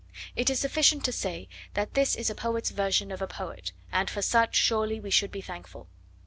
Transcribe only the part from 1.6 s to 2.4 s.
that this is a